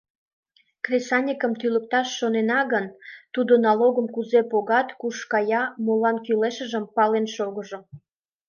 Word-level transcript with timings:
Кресаньыкым 0.85 1.53
тӱлыкташ 1.59 2.07
шонена 2.17 2.59
гын, 2.73 2.85
тудо 3.33 3.53
налогым 3.65 4.07
кузе 4.15 4.41
погат, 4.51 4.87
куш 4.99 5.17
кая, 5.31 5.63
молан 5.85 6.17
кӱлешыжым 6.25 6.85
пален 6.95 7.25
шогыжо. 7.35 7.79